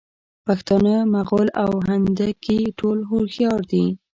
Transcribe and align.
پښتانه، 0.45 0.95
مغل 1.13 1.47
او 1.63 1.71
هندکي 1.87 2.59
ټول 2.79 2.97
هوښیار 3.09 3.61
دي. 3.71 3.85